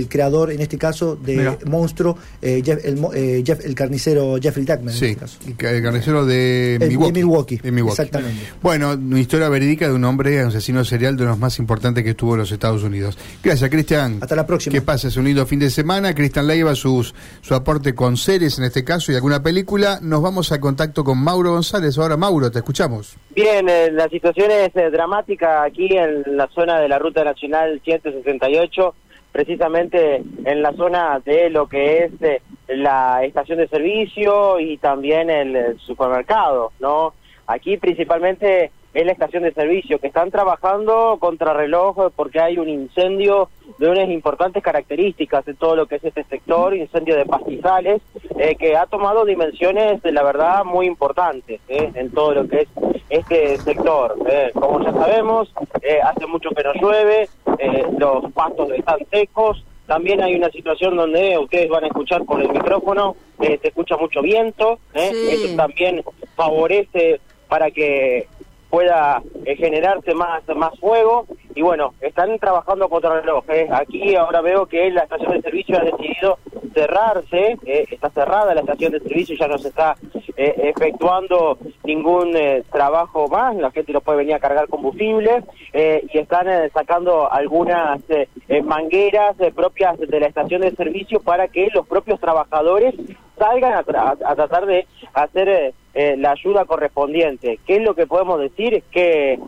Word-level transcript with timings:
el 0.00 0.08
creador, 0.08 0.52
en 0.52 0.60
este 0.60 0.78
caso, 0.78 1.16
de 1.16 1.34
Mira. 1.38 1.58
Monstruo, 1.66 2.16
eh, 2.40 2.62
Jeff, 2.64 2.84
el, 2.84 2.98
mo- 2.98 3.12
eh, 3.12 3.42
Jeff- 3.44 3.64
el 3.66 3.74
carnicero 3.74 4.36
Jeffrey 4.40 4.64
Tuckman. 4.64 4.94
Sí, 4.94 5.06
en 5.06 5.10
este 5.10 5.20
caso. 5.22 5.38
el 5.44 5.56
ca- 5.56 5.70
el 5.72 5.82
carnicero 5.82 6.24
de 6.24 6.74
El- 6.74 6.78
de 6.78 6.86
Milwaukee. 6.86 7.12
Milwaukee, 7.14 7.56
De 7.56 7.72
Milwaukee. 7.72 8.02
exactamente. 8.02 8.42
Bueno, 8.62 8.92
una 8.92 9.18
historia 9.18 9.48
verídica 9.48 9.88
de 9.88 9.94
un 9.94 10.04
hombre 10.04 10.38
asesino 10.38 10.84
serial 10.84 11.16
de 11.16 11.24
los 11.24 11.36
más 11.36 11.58
importantes 11.58 12.04
que 12.04 12.10
estuvo 12.10 12.34
en 12.34 12.38
los 12.38 12.52
Estados 12.52 12.84
Unidos. 12.84 13.18
Gracias, 13.42 13.68
Cristian. 13.70 14.18
Hasta 14.20 14.36
la 14.36 14.46
próxima. 14.46 14.72
Que 14.72 14.82
pases 14.82 15.16
un 15.16 15.24
lindo 15.24 15.44
fin 15.46 15.58
de 15.58 15.68
semana. 15.68 16.14
Cristian 16.14 16.46
Leiva, 16.46 16.76
sus, 16.76 17.12
su 17.40 17.56
aporte 17.56 17.92
con 17.96 18.16
series 18.16 18.56
en 18.60 18.66
este 18.66 18.84
caso 18.84 19.10
y 19.10 19.16
alguna 19.16 19.42
película. 19.42 19.98
Nos 20.00 20.22
vamos 20.22 20.52
a 20.52 20.60
contacto 20.60 21.02
con 21.02 21.18
Mauro 21.18 21.50
González. 21.54 21.98
Ahora, 21.98 22.16
Mauro, 22.16 22.52
te 22.52 22.58
escuchamos. 22.60 23.16
Bien, 23.34 23.68
eh, 23.68 23.90
la 23.90 24.08
situación 24.08 24.48
es 24.52 24.70
eh, 24.76 24.90
dramática 24.92 25.64
aquí 25.64 25.88
en 25.96 26.36
la 26.36 26.48
zona 26.54 26.78
de 26.78 26.88
la 26.88 27.00
Ruta 27.00 27.24
Nacional 27.24 27.80
168, 27.84 28.94
precisamente 29.32 30.22
en 30.44 30.62
la 30.62 30.72
zona 30.72 31.20
de 31.24 31.50
lo 31.50 31.66
que 31.66 32.04
es 32.04 32.12
eh, 32.22 32.42
la 32.68 33.24
estación 33.24 33.58
de 33.58 33.68
servicio 33.68 34.60
y 34.60 34.78
también 34.78 35.30
el, 35.30 35.78
supermercado, 35.78 36.72
¿no? 36.80 37.14
Aquí 37.46 37.76
principalmente 37.76 38.70
es 38.94 39.06
la 39.06 39.12
estación 39.12 39.42
de 39.42 39.52
servicio, 39.52 39.98
que 39.98 40.08
están 40.08 40.30
trabajando 40.30 41.18
contra 41.20 41.52
reloj 41.52 42.10
porque 42.16 42.40
hay 42.40 42.58
un 42.58 42.68
incendio 42.68 43.48
de 43.78 43.88
unas 43.88 44.08
importantes 44.08 44.62
características 44.62 45.44
de 45.44 45.54
todo 45.54 45.76
lo 45.76 45.86
que 45.86 45.96
es 45.96 46.04
este 46.04 46.24
sector, 46.24 46.74
incendio 46.74 47.16
de 47.16 47.26
pastizales, 47.26 48.02
eh, 48.38 48.56
que 48.56 48.76
ha 48.76 48.86
tomado 48.86 49.24
dimensiones, 49.24 50.02
de 50.02 50.12
la 50.12 50.22
verdad, 50.22 50.64
muy 50.64 50.86
importantes 50.86 51.60
eh, 51.68 51.90
en 51.94 52.10
todo 52.10 52.34
lo 52.34 52.48
que 52.48 52.62
es 52.62 52.68
este 53.10 53.56
sector. 53.58 54.16
eh. 54.28 54.50
Como 54.54 54.80
ya 54.82 54.92
sabemos, 54.92 55.52
eh, 55.82 56.00
hace 56.02 56.26
mucho 56.26 56.50
que 56.50 56.62
no 56.62 56.72
llueve, 56.74 57.28
eh, 57.58 57.86
los 57.98 58.32
pastos 58.32 58.70
están 58.72 58.98
secos, 59.10 59.64
también 59.86 60.22
hay 60.22 60.34
una 60.34 60.50
situación 60.50 60.96
donde 60.96 61.38
ustedes 61.38 61.68
van 61.68 61.84
a 61.84 61.86
escuchar 61.86 62.24
por 62.24 62.40
el 62.40 62.50
micrófono, 62.50 63.16
eh, 63.40 63.58
se 63.60 63.68
escucha 63.68 63.96
mucho 63.96 64.20
viento, 64.20 64.78
eh. 64.94 65.10
Sí. 65.12 65.28
eso 65.44 65.56
también 65.56 66.02
favorece 66.36 67.20
para 67.48 67.70
que 67.70 68.28
pueda 68.70 69.22
eh, 69.44 69.56
generarse 69.56 70.14
más 70.14 70.42
más 70.54 70.78
fuego 70.78 71.26
y 71.54 71.62
bueno 71.62 71.94
están 72.00 72.38
trabajando 72.38 72.88
contra 72.88 73.14
el 73.14 73.22
reloj 73.22 73.44
eh. 73.48 73.66
aquí 73.70 74.14
ahora 74.14 74.42
veo 74.42 74.66
que 74.66 74.90
la 74.90 75.02
estación 75.04 75.32
de 75.32 75.42
servicio 75.42 75.78
ha 75.78 75.84
decidido 75.84 76.38
cerrarse 76.74 77.56
eh, 77.64 77.86
está 77.90 78.10
cerrada 78.10 78.54
la 78.54 78.60
estación 78.60 78.92
de 78.92 79.00
servicio 79.00 79.36
ya 79.36 79.48
no 79.48 79.58
se 79.58 79.68
está 79.68 79.96
eh, 80.36 80.54
efectuando 80.76 81.58
ningún 81.88 82.36
eh, 82.36 82.62
trabajo 82.70 83.28
más 83.28 83.56
la 83.56 83.70
gente 83.70 83.92
no 83.94 84.02
puede 84.02 84.18
venir 84.18 84.34
a 84.34 84.38
cargar 84.38 84.68
combustible 84.68 85.42
eh, 85.72 86.04
y 86.12 86.18
están 86.18 86.46
eh, 86.48 86.68
sacando 86.72 87.32
algunas 87.32 87.98
eh, 88.10 88.28
eh, 88.48 88.62
mangueras 88.62 89.34
propias 89.56 89.98
de 89.98 90.20
la 90.20 90.26
estación 90.26 90.60
de 90.60 90.70
servicio 90.72 91.20
para 91.20 91.48
que 91.48 91.68
los 91.74 91.88
propios 91.88 92.20
trabajadores 92.20 92.94
salgan 93.38 93.72
a, 93.72 93.82
tra- 93.84 94.18
a 94.22 94.34
tratar 94.36 94.66
de 94.66 94.86
hacer 95.14 95.72
la 95.94 96.30
ayuda 96.32 96.64
correspondiente. 96.64 97.58
¿Qué 97.66 97.76
es 97.76 97.82
lo 97.82 97.94
que 97.94 98.06
podemos 98.06 98.38
decir? 98.38 98.74
Es 98.74 98.84
que 98.92 99.38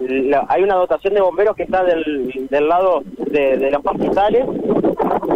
la- 0.00 0.44
hay 0.48 0.62
una 0.62 0.74
dotación 0.76 1.14
de 1.14 1.20
bomberos 1.20 1.56
que 1.56 1.62
está 1.64 1.82
del, 1.82 2.46
del 2.50 2.68
lado 2.68 3.02
de, 3.16 3.56
de 3.56 3.70
los 3.70 3.82
pastizales, 3.82 4.44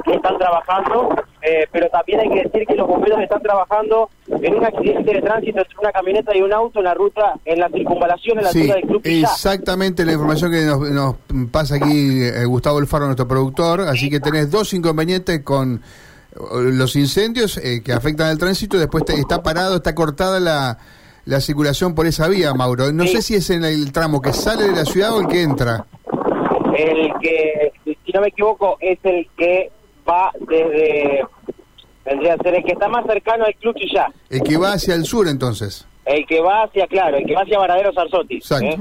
que 0.05 0.12
están 0.15 0.39
trabajando, 0.39 1.09
eh, 1.50 1.66
pero 1.72 1.88
también 1.88 2.20
hay 2.20 2.28
que 2.28 2.42
decir 2.48 2.66
que 2.66 2.74
los 2.74 2.86
bomberos 2.86 3.20
están 3.20 3.41
trabajando 3.42 4.10
en 4.28 4.54
un 4.54 4.64
accidente 4.64 5.12
de 5.14 5.22
tránsito 5.22 5.58
entre 5.60 5.78
una 5.80 5.92
camioneta 5.92 6.36
y 6.36 6.42
un 6.42 6.52
auto 6.52 6.78
en 6.80 6.84
la 6.84 6.94
ruta, 6.94 7.34
en 7.44 7.58
la 7.60 7.68
circunvalación, 7.70 8.38
en 8.38 8.44
la 8.44 8.50
Sí, 8.50 8.60
altura 8.60 8.74
del 8.77 8.86
Club 8.88 9.02
Pillá. 9.02 9.28
exactamente 9.28 10.04
la 10.04 10.12
información 10.12 10.50
que 10.52 10.60
nos, 10.64 10.80
nos 10.91 11.14
pasa 11.50 11.76
aquí 11.76 12.22
eh, 12.22 12.44
Gustavo 12.44 12.78
Alfaro, 12.78 13.06
nuestro 13.06 13.26
productor. 13.26 13.80
Así 13.82 14.10
que 14.10 14.20
tenés 14.20 14.50
dos 14.50 14.74
inconvenientes 14.74 15.41
con 15.42 15.76
eh, 15.76 16.36
los 16.72 16.94
incendios 16.96 17.56
eh, 17.58 17.82
que 17.82 17.92
afectan 17.92 18.28
al 18.28 18.38
tránsito. 18.38 18.78
Después 18.78 19.04
te- 19.04 19.14
está 19.14 19.42
parado, 19.42 19.76
está 19.76 19.94
cortada 19.94 20.38
la, 20.41 20.78
la 21.24 21.41
circulación 21.41 21.94
por 21.94 22.06
esa 22.06 22.28
vía, 22.28 22.53
Mauro. 22.54 22.92
No 22.92 23.04
Sí. 23.04 23.10
sé 23.16 23.22
si 23.22 23.34
es 23.37 23.48
en 23.50 23.64
el 23.64 23.91
tramo 23.92 24.20
que 24.20 24.32
sale 24.32 24.64
de 24.64 24.72
la 24.72 24.84
ciudad 24.84 25.14
o 25.16 25.20
el 25.20 25.26
que 25.28 25.42
entra. 25.42 25.87
El 26.76 27.10
que, 27.20 27.72
si 27.84 28.12
no 28.12 28.20
me 28.20 28.28
equivoco, 28.28 28.76
es 28.81 28.98
el 29.03 29.26
que 29.37 29.70
va 30.08 30.31
desde, 30.41 31.22
vendría 32.08 32.34
a 32.34 32.38
ser 32.38 32.54
el 32.54 32.64
que 32.64 32.72
está 32.72 32.88
más 32.88 33.04
cercano 33.06 33.44
al 33.44 33.54
Club 33.56 33.74
Quillá. 33.74 34.06
El 34.30 34.42
que 34.42 34.56
va 34.56 34.72
hacia 34.72 34.94
el 34.94 35.04
sur, 35.04 35.28
entonces. 35.28 35.86
El 36.04 36.26
que 36.26 36.41
va 36.41 36.62
hacia, 36.62 36.86
claro, 36.86 37.19
el 37.19 37.26
que 37.26 37.34
va 37.34 37.42
hacia 37.42 37.58
Varadero 37.58 37.92
Sarzotti. 37.92 38.36
Exacto. 38.36 38.66
¿eh? 38.66 38.76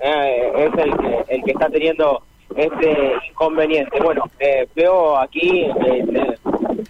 Eh, 0.00 0.52
es 0.66 0.84
el 0.84 0.96
que, 0.98 1.34
el 1.34 1.42
que 1.44 1.50
está 1.52 1.68
teniendo 1.70 2.22
este 2.54 3.12
inconveniente. 3.30 3.98
Bueno, 4.00 4.24
eh, 4.38 4.68
veo 4.74 5.16
aquí 5.16 5.62
eh, 5.62 6.04
eh, 6.14 6.34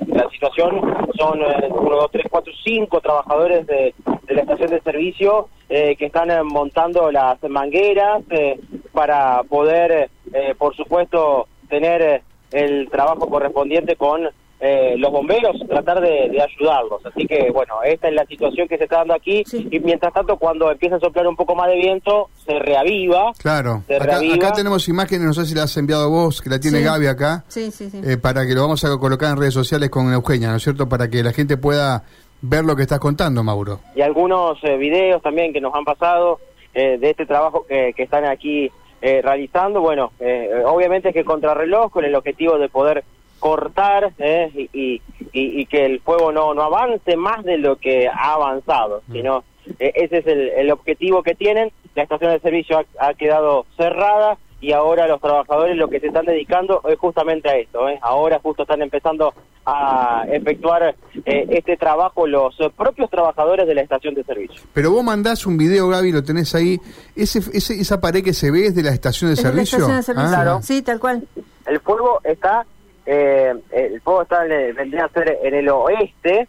la 0.08 0.28
situación, 0.30 0.80
son 1.16 1.41
eh, 1.41 1.69
uno, 1.70 1.97
dos, 1.97 2.10
tres, 2.10 2.26
cuatro, 2.28 2.53
cinco 2.64 3.00
trabajadores 3.00 3.66
de, 3.66 3.94
de 4.26 4.34
la 4.34 4.41
estación 4.41 4.70
de 4.70 4.80
servicio 4.80 5.48
eh, 5.68 5.94
que 5.97 6.06
están 6.06 6.30
eh, 6.30 6.42
montando 6.42 7.10
las 7.12 7.41
mangueras 7.48 8.22
eh, 8.30 8.58
para 8.92 9.42
poder, 9.44 10.10
eh, 10.32 10.54
por 10.58 10.74
supuesto, 10.74 11.47
tener 11.68 12.03
eh, 12.03 12.22
el 12.53 12.88
trabajo 12.91 13.28
correspondiente 13.28 13.97
con 13.97 14.28
eh, 14.61 14.94
los 14.97 15.12
bomberos, 15.12 15.56
tratar 15.69 16.00
de, 16.00 16.28
de 16.31 16.41
ayudarlos. 16.43 17.05
Así 17.05 17.27
que, 17.27 17.50
bueno, 17.53 17.75
esta 17.84 18.09
es 18.09 18.15
la 18.15 18.25
situación 18.27 18.67
que 18.69 18.78
se 18.78 18.84
está 18.84 18.99
dando 18.99 19.15
aquí. 19.15 19.43
Sí. 19.47 19.69
Y 19.71 19.81
mientras 19.81 20.12
tanto, 20.15 20.37
cuando 20.39 20.71
empieza 20.71 20.97
a 20.97 21.00
soplar 21.00 21.27
un 21.27 21.37
poco 21.37 21.55
más 21.55 21.69
de 21.69 21.77
viento, 21.77 22.28
se 22.47 22.59
reaviva. 22.59 23.33
Claro. 23.39 23.83
Se 23.87 23.97
Acá, 23.97 24.05
reaviva. 24.05 24.34
acá 24.37 24.53
tenemos 24.53 24.89
imágenes, 24.89 25.27
no 25.27 25.34
sé 25.34 25.45
si 25.47 25.55
la 25.55 25.65
has 25.65 25.77
enviado 25.77 26.09
vos, 26.11 26.41
que 26.41 26.49
la 26.50 26.59
tiene 26.59 26.78
Sí. 26.78 26.84
Gaby 26.84 27.06
acá. 27.06 27.45
Sí, 27.49 27.71
sí, 27.71 27.91
sí. 27.91 28.00
eh, 28.05 28.16
para 28.16 28.47
que 28.47 28.55
lo 28.55 28.62
vamos 28.62 28.84
a 28.84 28.97
colocar 28.99 29.31
en 29.33 29.37
redes 29.39 29.55
sociales 29.55 29.91
con 29.91 30.12
Eugenia, 30.12 30.49
¿no 30.50 30.56
es 30.56 30.62
cierto? 30.62 30.89
Para 30.89 31.09
que 31.09 31.22
la 31.22 31.33
gente 31.33 31.56
pueda 31.56 32.03
ver 32.43 32.65
lo 32.65 32.77
que 32.77 32.83
estás 32.83 32.99
contando, 32.99 33.43
Mauro. 33.43 33.81
y 33.95 34.03
algunos 34.03 34.59
eh, 34.62 34.77
videos 34.77 35.21
también 35.22 35.53
que 35.53 35.61
nos 35.61 35.75
han 35.75 35.84
pasado 35.84 36.39
eh, 36.75 36.99
de 36.99 37.11
este 37.11 37.25
trabajo 37.27 37.65
que, 37.66 37.93
que 37.97 38.03
están 38.05 38.25
aquí 38.27 38.71
eh, 39.03 39.21
realizando. 39.22 39.81
Bueno, 39.81 40.12
eh, 40.21 40.50
obviamente 40.66 41.12
que 41.12 41.25
contrarreloj 41.25 41.91
con 41.91 42.05
el 42.05 42.15
objetivo 42.15 42.59
de 42.59 42.69
poder 42.69 43.05
cortar 43.38 44.12
eh, 44.19 44.50
y, 44.54 44.70
y- 44.72 45.02
y- 45.32 45.66
que 45.66 45.84
el 45.86 46.00
fuego 46.00 46.32
no, 46.32 46.54
no 46.54 46.62
avance 46.62 47.16
más 47.16 47.44
de 47.44 47.58
lo 47.58 47.76
que 47.76 48.08
ha 48.08 48.32
avanzado, 48.34 49.02
sino 49.12 49.44
eh, 49.78 49.92
ese 49.94 50.19
es 50.19 50.26
el, 50.26 50.48
el 50.50 50.70
objetivo 50.70 51.22
que 51.22 51.34
tienen. 51.34 51.70
La 51.94 52.02
estación 52.02 52.30
de 52.32 52.41
servicio 52.41 52.78
ha, 52.98 53.08
ha 53.08 53.14
quedado 53.14 53.66
cerrada 53.76 54.38
y 54.60 54.72
ahora 54.72 55.06
los 55.06 55.20
trabajadores 55.20 55.76
lo 55.76 55.88
que 55.88 56.00
se 56.00 56.06
están 56.08 56.24
dedicando 56.26 56.80
es 56.88 56.98
justamente 56.98 57.48
a 57.48 57.56
esto. 57.56 57.88
¿eh? 57.88 57.98
Ahora 58.02 58.38
justo 58.42 58.62
están 58.62 58.80
empezando 58.82 59.34
a 59.68 60.24
efectuar 60.30 60.94
eh, 61.24 61.47
este 61.50 61.76
trabajo 61.76 62.26
los 62.26 62.56
propios 62.76 63.10
trabajadores 63.10 63.66
de 63.66 63.74
la 63.74 63.82
estación 63.82 64.14
de 64.14 64.22
servicio. 64.24 64.62
Pero 64.72 64.92
vos 64.92 65.03
mandás 65.04 65.44
un 65.47 65.56
video, 65.58 65.88
Gaby, 65.88 66.12
lo 66.12 66.22
tenés 66.22 66.54
ahí. 66.54 66.78
Ese, 67.16 67.41
ese, 67.53 67.74
¿Esa 67.80 68.00
pared 68.00 68.22
que 68.22 68.32
se 68.32 68.50
ve 68.50 68.66
es 68.66 68.74
de 68.74 68.82
la 68.84 68.91
estación 68.91 69.30
de 69.30 69.34
¿Es 69.34 69.42
de 69.42 69.48
la 69.48 69.50
servicio? 69.54 69.78
estación 69.78 69.97
de 69.97 70.03
servicio? 70.03 70.28
Ah, 70.38 70.42
Claro. 70.42 70.62
Sí, 70.62 70.82
tal 70.82 71.00
cual. 71.00 71.26
El 71.66 71.80
fuego 71.80 72.20
está, 72.24 72.64
eh, 73.06 73.55
el 73.72 74.00
fuego 74.00 74.22
está 74.22 74.43
vendría 74.44 75.05
a 75.05 75.09
ser 75.09 75.39
en 75.43 75.55
el 75.55 75.69
oeste 75.69 76.49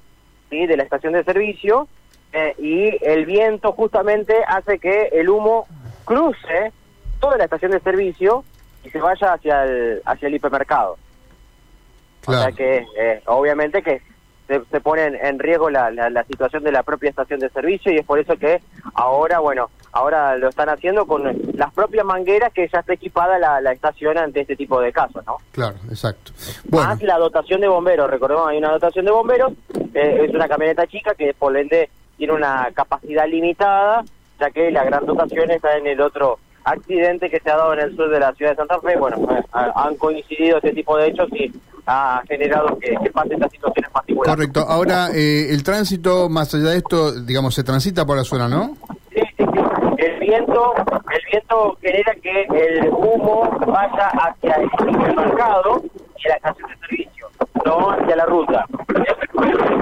¿sí? 0.50 0.66
de 0.66 0.76
la 0.78 0.84
estación 0.84 1.14
de 1.14 1.24
servicio 1.24 1.88
eh, 2.34 2.56
y 2.58 2.98
el 3.06 3.26
viento 3.26 3.72
justamente 3.74 4.36
hace 4.48 4.80
que 4.80 5.10
el 5.14 5.30
humo 5.30 5.68
cruce 6.04 6.72
toda 7.20 7.38
la 7.38 7.46
estación 7.46 7.72
de 7.72 7.80
servicio 7.80 8.44
y 8.84 8.90
se 8.90 9.00
vaya 9.00 9.34
hacia 9.34 9.64
el 9.64 10.02
hacia 10.06 10.28
el 10.28 10.36
hipermercado. 10.36 10.98
O 12.26 12.32
sea 12.32 12.52
Claro. 12.52 12.56
que 12.56 12.86
eh, 13.00 13.22
obviamente 13.26 13.82
que 13.82 14.02
se, 14.48 14.62
se 14.72 14.82
pone 14.82 15.06
en, 15.06 15.16
en 15.16 15.40
riesgo 15.40 15.70
la, 15.70 15.92
la, 15.92 16.10
la 16.10 16.24
situación 16.24 16.64
de 16.64 16.72
la 16.72 16.84
propia 16.84 17.10
estación 17.10 17.40
de 17.40 17.50
servicio 17.50 17.92
y 17.92 17.98
es 17.98 18.06
por 18.06 18.20
eso 18.20 18.36
que 18.38 18.62
ahora, 18.94 19.40
bueno, 19.40 19.70
ahora 19.98 20.38
lo 20.38 20.50
están 20.50 20.70
haciendo 20.70 21.06
con 21.06 21.24
las 21.54 21.74
propias 21.74 22.06
mangueras 22.06 22.54
que 22.54 22.68
ya 22.72 22.80
está 22.80 22.94
equipada 22.94 23.38
la, 23.40 23.60
la 23.62 23.72
estación 23.72 24.18
ante 24.18 24.42
este 24.42 24.56
tipo 24.56 24.80
de 24.80 24.92
casos, 24.92 25.26
¿no? 25.26 25.38
Claro, 25.52 25.76
exacto. 25.90 26.32
Bueno, 26.66 26.90
Más 26.90 27.02
la 27.02 27.18
dotación 27.18 27.62
de 27.62 27.68
bomberos, 27.68 28.10
recordemos, 28.10 28.48
hay 28.48 28.58
una 28.58 28.72
dotación 28.72 29.06
de 29.06 29.12
bomberos, 29.12 29.54
eh, 29.94 30.26
es 30.28 30.34
una 30.36 30.48
camioneta 30.48 30.86
chica 30.88 31.14
que 31.16 31.34
por 31.34 31.56
ende 31.58 31.90
tiene 32.18 32.34
una 32.34 32.70
capacidad 32.74 33.28
limitada, 33.28 34.04
ya 34.40 34.50
que 34.52 34.72
la 34.72 34.84
gran 34.84 35.06
dotación 35.06 35.50
está 35.52 35.76
en 35.78 35.88
el 35.88 36.00
otro 36.02 36.40
accidente 36.64 37.30
que 37.30 37.40
se 37.40 37.50
ha 37.50 37.56
dado 37.58 37.74
en 37.74 37.80
el 37.80 37.96
sur 37.96 38.10
de 38.10 38.20
la 38.20 38.34
ciudad 38.34 38.52
de 38.52 38.58
Santa 38.58 38.80
Fe. 38.82 38.98
Bueno, 38.98 39.18
eh, 39.32 39.42
ha- 39.54 39.72
han 39.86 39.96
coincidido 39.96 40.58
este 40.58 40.74
tipo 40.74 40.98
de 40.98 41.08
hechos 41.08 41.30
y 41.34 41.52
ha 41.86 42.22
generado 42.28 42.78
que, 42.80 42.96
que 43.02 43.10
pasen 43.12 43.34
estas 43.34 43.52
situaciones 43.52 43.90
particulares. 43.92 44.36
correcto. 44.36 44.60
Ahora, 44.68 45.08
eh, 45.16 45.48
el 45.52 45.64
tránsito, 45.64 46.28
más 46.28 46.54
allá 46.54 46.72
de 46.72 46.78
esto, 46.78 47.14
digamos, 47.22 47.56
se 47.56 47.64
transita 47.64 48.06
por 48.06 48.18
la 48.18 48.26
zona, 48.26 48.48
¿no? 48.50 48.77
El 50.38 50.46
viento, 50.46 50.74
el 51.12 51.22
viento 51.32 51.78
genera 51.82 52.14
que 52.22 52.42
el 52.42 52.90
humo 52.90 53.50
vaya 53.68 54.08
hacia 54.08 54.54
el 54.56 54.70
supermercado 54.78 55.82
y 56.24 56.28
la 56.30 56.36
estación 56.36 56.70
de 56.70 56.78
servicio, 56.88 57.28
no 57.66 57.92
hacia 57.92 58.16
la 58.16 58.26
ruta. 58.26 58.66
Bueno, 59.34 59.34
podemos 59.34 59.60
decir 59.60 59.78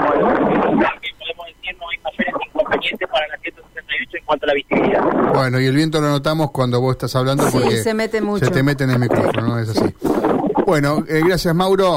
no 1.77 1.89
hay 1.89 1.97
mayores 2.03 2.35
inconvenientes 2.47 3.09
para 3.09 3.27
la 3.27 3.37
168 3.37 4.17
en 4.17 4.25
cuanto 4.25 4.45
a 4.45 4.47
la 4.47 4.53
visibilidad. 4.53 5.03
Bueno, 5.33 5.59
y 5.59 5.65
el 5.65 5.75
viento 5.75 6.01
lo 6.01 6.07
notamos 6.09 6.51
cuando 6.51 6.79
vos 6.81 6.93
estás 6.95 7.15
hablando 7.15 7.43
Sí, 7.47 7.57
porque 7.57 7.77
se 7.77 7.93
mete 7.93 8.21
mucho. 8.21 8.45
se 8.45 8.51
te 8.51 8.63
mete 8.63 8.83
en 8.85 8.91
el 8.91 8.99
micrófono, 8.99 9.41
¿no? 9.47 9.59
Es 9.59 9.69
así. 9.69 9.93
Bueno, 10.65 11.03
eh, 11.07 11.21
gracias 11.25 11.53
Mauro. 11.53 11.93